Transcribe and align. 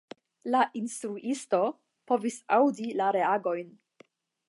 La 0.55 0.61
"instruisto" 0.79 1.61
povis 2.13 2.41
aŭdi 2.59 2.91
la 3.03 3.15
reagojn. 3.19 3.73